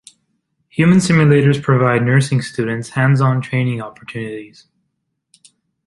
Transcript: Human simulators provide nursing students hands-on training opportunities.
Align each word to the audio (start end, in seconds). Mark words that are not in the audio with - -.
Human 0.69 0.97
simulators 0.97 1.61
provide 1.61 2.01
nursing 2.01 2.41
students 2.41 2.89
hands-on 2.89 3.39
training 3.39 3.83
opportunities. 3.83 4.65